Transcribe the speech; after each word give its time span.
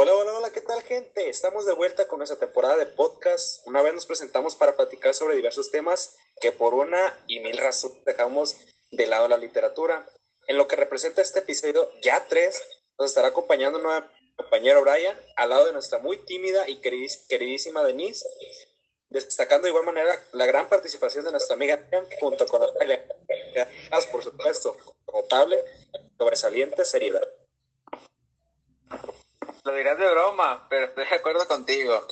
Hola, 0.00 0.14
hola, 0.14 0.32
hola, 0.32 0.52
¿qué 0.52 0.60
tal 0.60 0.80
gente? 0.84 1.28
Estamos 1.28 1.66
de 1.66 1.72
vuelta 1.72 2.06
con 2.06 2.18
nuestra 2.18 2.38
temporada 2.38 2.76
de 2.76 2.86
podcast. 2.86 3.66
Una 3.66 3.82
vez 3.82 3.92
nos 3.92 4.06
presentamos 4.06 4.54
para 4.54 4.76
platicar 4.76 5.12
sobre 5.12 5.34
diversos 5.34 5.72
temas 5.72 6.16
que 6.40 6.52
por 6.52 6.72
una 6.72 7.18
y 7.26 7.40
mil 7.40 7.58
razones 7.58 8.04
dejamos 8.04 8.54
de 8.92 9.08
lado 9.08 9.26
la 9.26 9.36
literatura. 9.36 10.08
En 10.46 10.56
lo 10.56 10.68
que 10.68 10.76
representa 10.76 11.20
este 11.20 11.40
episodio, 11.40 11.90
ya 12.00 12.24
tres, 12.28 12.62
nos 12.96 13.08
estará 13.08 13.26
acompañando 13.26 13.80
nueva 13.80 14.08
compañera 14.36 14.78
Brian, 14.78 15.20
al 15.34 15.48
lado 15.48 15.66
de 15.66 15.72
nuestra 15.72 15.98
muy 15.98 16.18
tímida 16.18 16.68
y 16.68 16.80
queridísima 16.80 17.82
Denise, 17.82 18.24
destacando 19.08 19.64
de 19.64 19.70
igual 19.70 19.84
manera 19.84 20.24
la 20.30 20.46
gran 20.46 20.68
participación 20.68 21.24
de 21.24 21.32
nuestra 21.32 21.56
amiga 21.56 21.84
junto 22.20 22.46
con 22.46 22.60
Natalia, 22.60 23.04
por 24.12 24.22
supuesto, 24.22 24.76
notable, 25.12 25.58
sobresaliente 26.16 26.84
seriedad. 26.84 27.28
Lo 29.68 29.74
dirás 29.74 29.98
de 29.98 30.10
broma, 30.10 30.66
pero 30.70 30.86
estoy 30.86 31.04
de 31.04 31.14
acuerdo 31.16 31.46
contigo. 31.46 32.08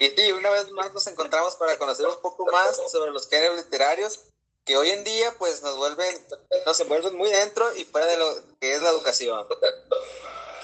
Y 0.00 0.08
sí, 0.08 0.32
una 0.32 0.48
vez 0.48 0.70
más 0.70 0.90
nos 0.94 1.06
encontramos 1.06 1.54
para 1.56 1.76
conocer 1.76 2.06
un 2.06 2.18
poco 2.22 2.46
más 2.46 2.80
sobre 2.90 3.10
los 3.10 3.28
géneros 3.28 3.56
literarios 3.56 4.24
que 4.64 4.78
hoy 4.78 4.88
en 4.88 5.04
día 5.04 5.34
pues 5.38 5.62
nos 5.62 5.76
vuelven, 5.76 6.16
nos 6.64 6.80
envuelven 6.80 7.14
muy 7.14 7.28
dentro 7.28 7.76
y 7.76 7.84
fuera 7.84 8.06
de 8.06 8.16
lo 8.16 8.34
que 8.58 8.72
es 8.72 8.80
la 8.80 8.88
educación. 8.88 9.46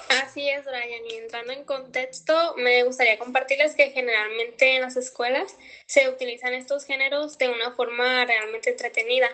Así 0.08 0.48
es, 0.48 0.64
Brian. 0.64 1.04
Y 1.10 1.16
entrando 1.16 1.52
en 1.52 1.64
contexto, 1.64 2.54
me 2.56 2.84
gustaría 2.84 3.18
compartirles 3.18 3.74
que 3.74 3.90
generalmente 3.90 4.76
en 4.76 4.80
las 4.80 4.96
escuelas 4.96 5.54
se 5.84 6.08
utilizan 6.08 6.54
estos 6.54 6.86
géneros 6.86 7.36
de 7.36 7.50
una 7.50 7.72
forma 7.72 8.24
realmente 8.24 8.70
entretenida 8.70 9.28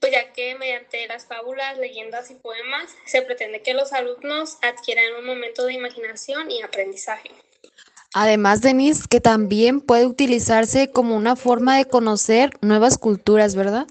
pues 0.00 0.12
ya 0.12 0.32
que 0.32 0.54
mediante 0.54 1.06
las 1.06 1.26
fábulas, 1.26 1.78
leyendas 1.78 2.30
y 2.30 2.34
poemas 2.34 2.94
se 3.06 3.22
pretende 3.22 3.62
que 3.62 3.74
los 3.74 3.92
alumnos 3.92 4.58
adquieran 4.62 5.14
un 5.18 5.26
momento 5.26 5.64
de 5.66 5.74
imaginación 5.74 6.50
y 6.50 6.62
aprendizaje. 6.62 7.30
Además, 8.14 8.62
Denise, 8.62 9.04
que 9.10 9.20
también 9.20 9.80
puede 9.80 10.06
utilizarse 10.06 10.90
como 10.90 11.16
una 11.16 11.36
forma 11.36 11.76
de 11.76 11.84
conocer 11.84 12.50
nuevas 12.62 12.96
culturas, 12.98 13.54
¿verdad? 13.54 13.86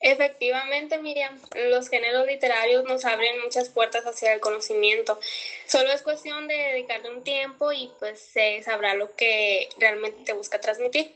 Efectivamente, 0.00 0.98
Miriam, 0.98 1.36
los 1.70 1.88
géneros 1.88 2.26
literarios 2.26 2.84
nos 2.84 3.04
abren 3.04 3.40
muchas 3.42 3.68
puertas 3.68 4.04
hacia 4.04 4.32
el 4.32 4.40
conocimiento. 4.40 5.18
Solo 5.66 5.90
es 5.90 6.02
cuestión 6.02 6.46
de 6.46 6.54
dedicarle 6.54 7.10
un 7.10 7.24
tiempo 7.24 7.72
y 7.72 7.90
pues 7.98 8.20
se 8.20 8.62
sabrá 8.62 8.94
lo 8.94 9.14
que 9.16 9.68
realmente 9.78 10.22
te 10.24 10.34
busca 10.34 10.60
transmitir. 10.60 11.12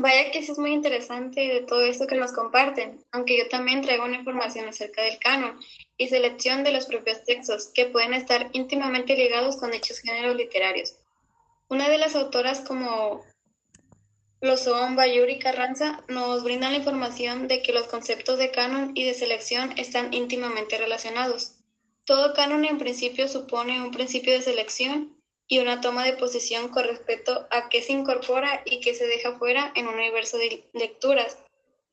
Vaya 0.00 0.30
que 0.30 0.38
eso 0.38 0.52
es 0.52 0.58
muy 0.58 0.72
interesante 0.72 1.40
de 1.40 1.62
todo 1.62 1.82
esto 1.82 2.06
que 2.06 2.14
nos 2.14 2.30
comparten, 2.30 3.04
aunque 3.10 3.36
yo 3.36 3.48
también 3.48 3.82
traigo 3.82 4.04
una 4.04 4.18
información 4.18 4.68
acerca 4.68 5.02
del 5.02 5.18
canon 5.18 5.58
y 5.96 6.06
selección 6.06 6.62
de 6.62 6.70
los 6.70 6.86
propios 6.86 7.24
textos 7.24 7.70
que 7.74 7.86
pueden 7.86 8.14
estar 8.14 8.48
íntimamente 8.52 9.16
ligados 9.16 9.56
con 9.56 9.72
dichos 9.72 9.98
géneros 9.98 10.36
literarios. 10.36 10.94
Una 11.68 11.88
de 11.88 11.98
las 11.98 12.14
autoras 12.14 12.60
como 12.60 13.24
Lozón, 14.40 14.94
Bayur 14.94 15.30
y 15.30 15.40
Carranza 15.40 16.04
nos 16.06 16.44
brindan 16.44 16.72
la 16.72 16.78
información 16.78 17.48
de 17.48 17.60
que 17.60 17.72
los 17.72 17.88
conceptos 17.88 18.38
de 18.38 18.52
canon 18.52 18.92
y 18.94 19.02
de 19.02 19.14
selección 19.14 19.76
están 19.78 20.14
íntimamente 20.14 20.78
relacionados. 20.78 21.56
Todo 22.04 22.34
canon 22.34 22.64
en 22.64 22.78
principio 22.78 23.26
supone 23.26 23.82
un 23.82 23.90
principio 23.90 24.32
de 24.32 24.42
selección 24.42 25.17
y 25.48 25.58
una 25.58 25.80
toma 25.80 26.04
de 26.04 26.12
posición 26.12 26.68
con 26.68 26.84
respecto 26.84 27.46
a 27.50 27.68
qué 27.70 27.82
se 27.82 27.92
incorpora 27.92 28.62
y 28.66 28.80
qué 28.80 28.94
se 28.94 29.06
deja 29.06 29.36
fuera 29.38 29.72
en 29.74 29.88
un 29.88 29.94
universo 29.94 30.36
de 30.36 30.64
lecturas. 30.74 31.38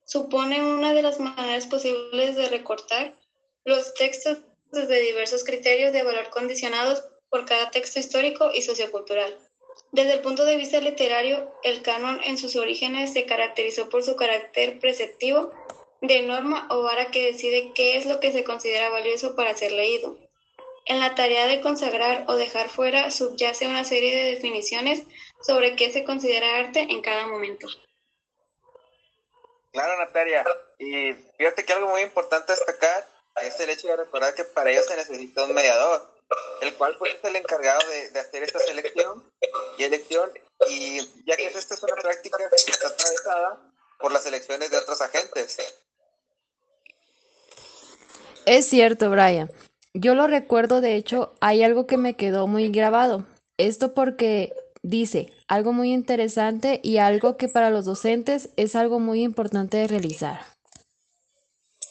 Supone 0.05 0.61
una 0.61 0.93
de 0.93 1.01
las 1.01 1.19
maneras 1.19 1.65
posibles 1.65 2.35
de 2.35 2.49
recortar 2.49 3.15
los 3.63 3.93
textos 3.93 4.39
desde 4.71 4.99
diversos 4.99 5.43
criterios 5.43 5.93
de 5.93 6.03
valor 6.03 6.29
condicionados 6.29 7.03
por 7.29 7.45
cada 7.45 7.71
texto 7.71 7.99
histórico 7.99 8.51
y 8.53 8.61
sociocultural. 8.61 9.35
Desde 9.91 10.13
el 10.13 10.21
punto 10.21 10.45
de 10.45 10.57
vista 10.57 10.79
literario, 10.79 11.51
el 11.63 11.81
canon 11.81 12.19
en 12.23 12.37
sus 12.37 12.55
orígenes 12.57 13.13
se 13.13 13.25
caracterizó 13.25 13.89
por 13.89 14.03
su 14.03 14.15
carácter 14.15 14.79
preceptivo 14.79 15.51
de 16.01 16.21
norma 16.21 16.67
o 16.69 16.83
vara 16.83 17.11
que 17.11 17.31
decide 17.31 17.71
qué 17.73 17.97
es 17.97 18.05
lo 18.05 18.19
que 18.19 18.31
se 18.31 18.43
considera 18.43 18.89
valioso 18.89 19.35
para 19.35 19.55
ser 19.55 19.71
leído. 19.71 20.17
En 20.85 20.99
la 20.99 21.15
tarea 21.15 21.47
de 21.47 21.61
consagrar 21.61 22.25
o 22.27 22.35
dejar 22.35 22.69
fuera 22.69 23.09
subyace 23.09 23.67
una 23.67 23.83
serie 23.83 24.15
de 24.15 24.31
definiciones 24.35 25.03
sobre 25.41 25.75
qué 25.75 25.91
se 25.91 26.03
considera 26.03 26.59
arte 26.59 26.81
en 26.81 27.01
cada 27.01 27.27
momento. 27.27 27.67
Claro, 29.71 29.97
Natalia. 29.97 30.45
Y 30.79 31.13
fíjate 31.37 31.65
que 31.65 31.73
algo 31.73 31.89
muy 31.89 32.01
importante 32.01 32.53
destacar 32.53 33.09
es 33.41 33.59
el 33.59 33.69
hecho 33.69 33.87
de 33.87 33.97
recordar 33.97 34.33
que 34.33 34.45
para 34.45 34.71
ello 34.71 34.83
se 34.83 34.95
necesita 34.95 35.43
un 35.43 35.53
mediador, 35.53 36.09
el 36.61 36.73
cual 36.75 36.97
puede 36.97 37.19
ser 37.19 37.31
el 37.31 37.37
encargado 37.37 37.81
de, 37.89 38.19
hacer 38.19 38.43
esta 38.43 38.59
selección 38.59 39.29
y 39.77 39.83
elección, 39.83 40.31
y 40.69 41.01
ya 41.25 41.35
que 41.35 41.47
esta 41.47 41.73
es 41.73 41.83
una 41.83 41.95
práctica 41.95 42.37
que 42.37 42.55
está 42.55 42.87
atravesada 42.87 43.59
por 43.99 44.11
las 44.11 44.25
elecciones 44.25 44.69
de 44.69 44.77
otros 44.77 45.01
agentes. 45.01 45.57
Es 48.45 48.67
cierto, 48.67 49.09
Brian. 49.09 49.51
Yo 49.97 50.13
lo 50.13 50.27
recuerdo, 50.27 50.81
de 50.81 50.97
hecho, 50.97 51.33
hay 51.39 51.63
algo 51.63 51.87
que 51.87 51.95
me 51.95 52.17
quedó 52.17 52.47
muy 52.47 52.67
grabado. 52.69 53.25
Esto 53.57 53.93
porque 53.93 54.51
dice 54.81 55.31
algo 55.47 55.71
muy 55.71 55.93
interesante 55.93 56.81
y 56.83 56.97
algo 56.97 57.37
que 57.37 57.47
para 57.47 57.69
los 57.69 57.85
docentes 57.85 58.49
es 58.57 58.75
algo 58.75 58.99
muy 58.99 59.23
importante 59.23 59.77
de 59.77 59.87
realizar. 59.87 60.41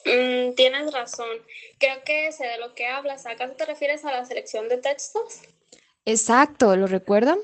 Mm, 0.05 0.53
tienes 0.55 0.93
razón. 0.93 1.27
Creo 1.79 2.05
que 2.05 2.31
sé 2.31 2.45
de 2.45 2.59
lo 2.59 2.75
que 2.75 2.87
hablas. 2.87 3.25
¿Acaso 3.25 3.55
te 3.55 3.65
refieres 3.65 4.05
a 4.05 4.13
la 4.13 4.27
selección 4.27 4.69
de 4.69 4.77
textos? 4.77 5.41
Exacto, 6.05 6.77
¿lo 6.77 6.87
recuerdan? 6.87 7.39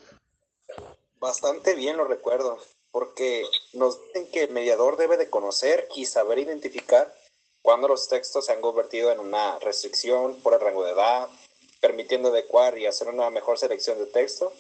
Bastante 1.20 1.74
bien 1.74 1.96
lo 1.96 2.04
recuerdo, 2.04 2.58
porque 2.90 3.46
nos 3.72 3.98
dicen 4.08 4.30
que 4.30 4.42
el 4.42 4.50
mediador 4.50 4.98
debe 4.98 5.16
de 5.16 5.30
conocer 5.30 5.88
y 5.96 6.04
saber 6.04 6.38
identificar 6.38 7.10
cuando 7.62 7.88
los 7.88 8.08
textos 8.08 8.46
se 8.46 8.52
han 8.52 8.60
convertido 8.60 9.12
en 9.12 9.20
una 9.20 9.58
restricción 9.58 10.40
por 10.42 10.54
el 10.54 10.60
rango 10.60 10.84
de 10.84 10.92
edad, 10.92 11.28
permitiendo 11.80 12.28
adecuar 12.28 12.78
y 12.78 12.86
hacer 12.86 13.08
una 13.08 13.30
mejor 13.30 13.58
selección 13.58 13.98
de 13.98 14.06
texto 14.06 14.52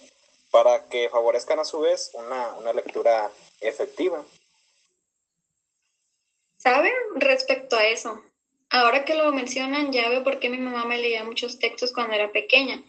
para 0.50 0.88
que 0.88 1.08
favorezcan 1.08 1.58
a 1.60 1.64
su 1.64 1.80
vez 1.80 2.10
una, 2.14 2.54
una 2.54 2.72
lectura 2.72 3.30
efectiva. 3.60 4.24
¿Saben? 6.56 6.92
Respecto 7.14 7.76
a 7.76 7.86
eso, 7.86 8.22
ahora 8.68 9.04
que 9.04 9.14
lo 9.14 9.32
mencionan 9.32 9.92
ya 9.92 10.08
veo 10.08 10.22
por 10.22 10.40
qué 10.40 10.50
mi 10.50 10.58
mamá 10.58 10.84
me 10.84 10.98
leía 10.98 11.24
muchos 11.24 11.58
textos 11.58 11.92
cuando 11.92 12.14
era 12.14 12.32
pequeña 12.32 12.82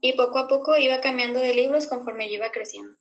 y 0.00 0.14
poco 0.14 0.38
a 0.38 0.48
poco 0.48 0.76
iba 0.76 1.00
cambiando 1.00 1.40
de 1.40 1.54
libros 1.54 1.86
conforme 1.86 2.28
yo 2.28 2.36
iba 2.36 2.50
creciendo. 2.50 2.96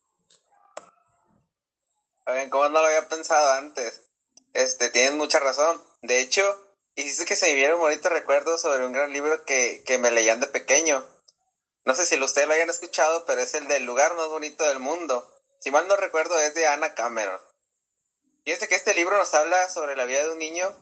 ¿Cómo 2.50 2.66
no 2.66 2.82
lo 2.82 2.88
había 2.88 3.08
pensado 3.08 3.54
antes? 3.54 4.04
Este, 4.54 4.90
tienen 4.90 5.18
mucha 5.18 5.40
razón. 5.40 5.82
De 6.08 6.22
hecho, 6.22 6.42
hiciste 6.96 7.26
que 7.26 7.36
se 7.36 7.48
me 7.48 7.56
viera 7.56 7.76
un 7.76 7.82
bonito 7.82 8.08
recuerdo 8.08 8.58
sobre 8.58 8.86
un 8.86 8.94
gran 8.94 9.12
libro 9.12 9.44
que, 9.44 9.84
me 10.00 10.10
leían 10.10 10.40
de 10.40 10.48
pequeño. 10.48 11.06
No 11.84 11.96
sé 11.96 12.06
si 12.06 12.18
ustedes 12.18 12.48
lo 12.48 12.54
hayan 12.54 12.70
escuchado, 12.70 13.26
pero 13.26 13.42
es 13.42 13.54
el 13.56 13.68
del 13.68 13.84
lugar 13.84 14.16
más 14.16 14.30
bonito 14.30 14.64
del 14.64 14.80
mundo. 14.80 15.30
Si 15.60 15.70
mal 15.70 15.86
no 15.90 15.98
recuerdo, 15.98 16.40
es 16.40 16.54
de 16.54 16.66
Anna 16.66 16.96
Cameron. 16.96 17.42
Fíjense 18.46 18.70
que 18.70 18.76
este 18.76 18.94
libro 18.94 19.18
nos 19.18 19.34
habla 19.34 19.70
sobre 19.70 19.98
la 19.98 20.06
vida 20.06 20.24
de 20.24 20.32
un 20.32 20.40
niño 20.40 20.74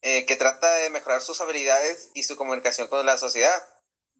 eh, 0.00 0.24
que 0.24 0.36
trata 0.36 0.72
de 0.76 0.88
mejorar 0.88 1.20
sus 1.20 1.42
habilidades 1.42 2.08
y 2.14 2.22
su 2.22 2.36
comunicación 2.36 2.88
con 2.88 3.04
la 3.04 3.18
sociedad. 3.18 3.62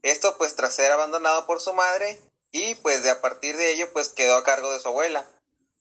Esto 0.02 0.36
pues 0.36 0.56
tras 0.56 0.74
ser 0.74 0.92
abandonado 0.92 1.46
por 1.46 1.62
su 1.62 1.72
madre 1.72 2.20
y 2.52 2.74
pues 2.74 3.02
de 3.02 3.08
a 3.08 3.22
partir 3.22 3.56
de 3.56 3.70
ello 3.70 3.90
pues 3.94 4.10
quedó 4.10 4.36
a 4.36 4.44
cargo 4.44 4.70
de 4.74 4.80
su 4.80 4.88
abuela. 4.88 5.26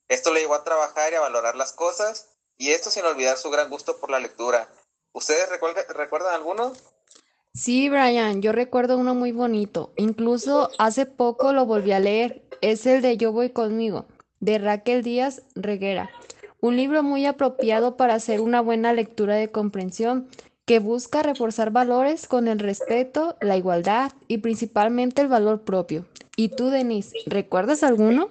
Esto 0.08 0.32
le 0.32 0.40
llevó 0.40 0.54
a 0.54 0.64
trabajar 0.64 1.12
y 1.12 1.16
a 1.16 1.20
valorar 1.20 1.54
las 1.54 1.74
cosas 1.74 2.29
y 2.60 2.72
esto 2.72 2.90
sin 2.90 3.06
olvidar 3.06 3.38
su 3.38 3.48
gran 3.50 3.70
gusto 3.70 3.96
por 3.98 4.10
la 4.10 4.20
lectura. 4.20 4.68
¿Ustedes 5.12 5.48
recuerdan, 5.48 6.34
alguno? 6.34 6.74
Sí, 7.54 7.88
Brian, 7.88 8.42
yo 8.42 8.52
recuerdo 8.52 8.98
uno 8.98 9.14
muy 9.14 9.32
bonito. 9.32 9.94
Incluso 9.96 10.68
hace 10.76 11.06
poco 11.06 11.54
lo 11.54 11.64
volví 11.64 11.92
a 11.92 12.00
leer. 12.00 12.42
Es 12.60 12.84
el 12.84 13.00
de 13.00 13.16
Yo 13.16 13.32
voy 13.32 13.48
conmigo, 13.48 14.04
de 14.40 14.58
Raquel 14.58 15.02
Díaz 15.02 15.40
Reguera. 15.54 16.10
Un 16.60 16.76
libro 16.76 17.02
muy 17.02 17.24
apropiado 17.24 17.96
para 17.96 18.12
hacer 18.12 18.42
una 18.42 18.60
buena 18.60 18.92
lectura 18.92 19.36
de 19.36 19.50
comprensión 19.50 20.28
que 20.66 20.80
busca 20.80 21.22
reforzar 21.22 21.70
valores 21.70 22.28
con 22.28 22.46
el 22.46 22.58
respeto, 22.58 23.38
la 23.40 23.56
igualdad 23.56 24.12
y 24.28 24.38
principalmente 24.38 25.22
el 25.22 25.28
valor 25.28 25.62
propio. 25.62 26.04
¿Y 26.36 26.50
tú, 26.50 26.68
Denise, 26.68 27.16
recuerdas 27.24 27.82
alguno? 27.82 28.28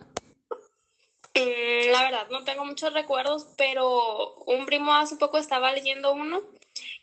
Mm, 1.36 1.92
la 1.92 2.04
verdad, 2.04 2.30
no 2.30 2.44
tengo 2.44 2.66
muchos 2.66 2.94
recuerdos, 2.94 3.48
pero 3.56 4.36
un 4.46 4.66
primo 4.66 4.94
hace 4.94 5.16
poco 5.16 5.38
estaba 5.38 5.72
leyendo 5.72 6.14
uno 6.14 6.42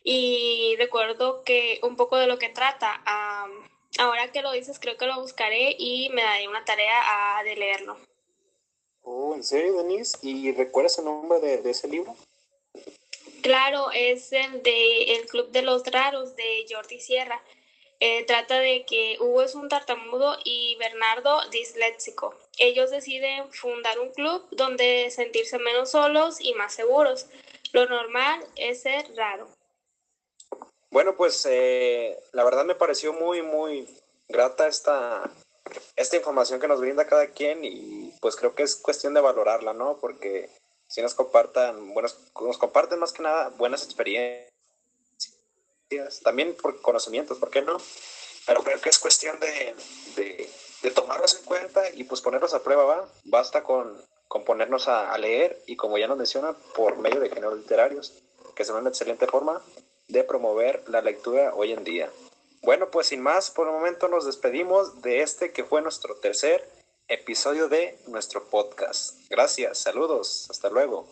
y 0.02 0.74
recuerdo 0.78 1.42
que 1.44 1.80
un 1.82 1.96
poco 1.96 2.16
de 2.16 2.26
lo 2.26 2.38
que 2.38 2.48
trata. 2.48 3.02
ahora 3.98 4.30
que 4.30 4.42
lo 4.42 4.52
dices, 4.52 4.78
creo 4.78 4.96
que 4.96 5.06
lo 5.06 5.20
buscaré 5.20 5.74
y 5.78 6.10
me 6.10 6.22
daré 6.22 6.48
una 6.48 6.64
tarea 6.64 7.42
de 7.44 7.56
leerlo. 7.56 7.96
Oh, 9.02 9.34
¿en 9.34 9.44
serio, 9.44 9.76
Denise? 9.76 10.18
¿Y 10.22 10.52
recuerdas 10.52 10.98
el 10.98 11.04
nombre 11.04 11.38
de, 11.38 11.70
ese 11.70 11.86
libro? 11.86 12.16
Claro, 13.40 13.92
es 13.92 14.32
el 14.32 14.62
de 14.64 15.14
El 15.14 15.26
Club 15.26 15.50
de 15.50 15.62
los 15.62 15.86
Raros 15.86 16.34
de 16.34 16.66
Jordi 16.68 17.00
Sierra. 17.00 17.40
Eh, 18.00 18.24
trata 18.26 18.58
de 18.58 18.84
que 18.84 19.16
Hugo 19.20 19.42
es 19.42 19.54
un 19.54 19.68
tartamudo 19.68 20.36
y 20.44 20.76
Bernardo 20.78 21.48
disléxico. 21.50 22.34
Ellos 22.58 22.90
deciden 22.90 23.50
fundar 23.52 23.98
un 23.98 24.10
club 24.10 24.46
donde 24.50 25.10
sentirse 25.10 25.58
menos 25.58 25.90
solos 25.90 26.40
y 26.40 26.52
más 26.54 26.74
seguros. 26.74 27.26
Lo 27.72 27.86
normal 27.86 28.44
es 28.56 28.82
ser 28.82 29.06
raro. 29.14 29.48
Bueno, 30.90 31.16
pues 31.16 31.46
eh, 31.48 32.18
la 32.32 32.44
verdad 32.44 32.64
me 32.64 32.74
pareció 32.74 33.12
muy, 33.12 33.42
muy 33.42 33.88
grata 34.28 34.68
esta, 34.68 35.30
esta 35.96 36.16
información 36.16 36.60
que 36.60 36.68
nos 36.68 36.80
brinda 36.80 37.06
cada 37.06 37.28
quien 37.28 37.64
y 37.64 38.14
pues 38.20 38.36
creo 38.36 38.54
que 38.54 38.62
es 38.62 38.76
cuestión 38.76 39.14
de 39.14 39.20
valorarla, 39.20 39.72
¿no? 39.72 39.98
Porque 40.00 40.50
si 40.88 41.02
nos 41.02 41.14
compartan, 41.14 41.92
buenos, 41.92 42.18
nos 42.40 42.58
comparten 42.58 42.98
más 42.98 43.12
que 43.12 43.22
nada 43.22 43.48
buenas 43.50 43.84
experiencias, 43.84 44.50
también 46.22 46.54
por 46.56 46.80
conocimientos, 46.80 47.38
¿por 47.38 47.50
qué 47.50 47.62
no? 47.62 47.78
Pero 48.46 48.62
creo 48.62 48.80
que 48.80 48.88
es 48.88 48.98
cuestión 48.98 49.38
de, 49.40 49.74
de, 50.16 50.90
tomarlos 50.90 51.36
en 51.36 51.44
cuenta 51.44 51.82
y 51.94 52.04
pues 52.04 52.20
ponerlos 52.20 52.54
a 52.54 52.62
prueba, 52.62 52.84
¿va? 52.84 53.08
Basta 53.24 53.64
con, 53.64 54.00
con 54.28 54.44
ponernos 54.44 54.86
a, 54.86 55.12
a, 55.12 55.18
leer 55.18 55.60
y 55.66 55.76
como 55.76 55.98
ya 55.98 56.06
nos 56.06 56.16
menciona, 56.16 56.52
por 56.74 56.96
medio 56.96 57.20
de 57.20 57.28
géneros 57.28 57.58
literarios, 57.58 58.14
que 58.54 58.64
son 58.64 58.76
una 58.76 58.90
excelente 58.90 59.26
forma 59.26 59.60
de 60.08 60.22
promover 60.22 60.84
la 60.88 61.02
lectura 61.02 61.52
hoy 61.54 61.72
en 61.72 61.82
día. 61.82 62.10
Bueno, 62.62 62.90
pues 62.90 63.08
sin 63.08 63.20
más, 63.20 63.50
por 63.50 63.66
el 63.66 63.74
momento 63.74 64.08
nos 64.08 64.26
despedimos 64.26 65.02
de 65.02 65.22
este 65.22 65.52
que 65.52 65.64
fue 65.64 65.82
nuestro 65.82 66.16
tercer 66.16 66.68
episodio 67.08 67.68
de 67.68 67.98
nuestro 68.06 68.44
podcast. 68.44 69.18
Gracias, 69.28 69.78
saludos, 69.78 70.46
hasta 70.50 70.70
luego. 70.70 71.06